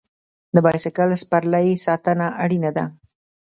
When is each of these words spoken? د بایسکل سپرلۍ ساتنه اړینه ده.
د 0.55 0.57
بایسکل 0.65 1.09
سپرلۍ 1.23 1.69
ساتنه 1.85 2.27
اړینه 2.43 2.71
ده. 2.77 2.85